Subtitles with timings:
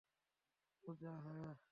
[0.83, 1.55] পূজা,- হ্যাঁ।